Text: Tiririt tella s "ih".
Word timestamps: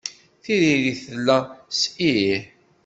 Tiririt 0.43 0.99
tella 1.05 1.37
s 1.79 1.81
"ih". 2.11 2.41